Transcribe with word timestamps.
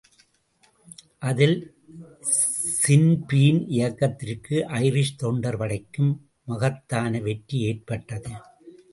அதில் 1.19 1.57
Sinn Féin 2.77 3.59
இயக்கத்திற்கும் 3.75 4.71
Irish 4.79 5.13
தொண்டர்படைக்கும் 5.23 6.09
மகத்தான 6.43 7.19
வெற்றி 7.19 7.59
ஏற்பட்டது. 7.59 8.31